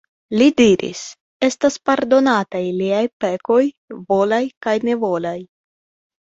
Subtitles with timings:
[0.41, 1.01] Li diris:
[1.47, 3.61] "Estas pardonataj liaj pekoj
[4.11, 5.39] volaj kaj nevolaj."